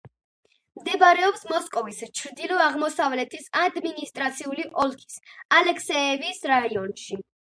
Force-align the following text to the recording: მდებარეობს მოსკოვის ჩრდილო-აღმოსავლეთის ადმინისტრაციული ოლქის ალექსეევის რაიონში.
მდებარეობს 0.77 1.43
მოსკოვის 1.49 1.99
ჩრდილო-აღმოსავლეთის 2.19 3.45
ადმინისტრაციული 3.65 4.67
ოლქის 4.85 5.21
ალექსეევის 5.59 6.41
რაიონში. 6.53 7.21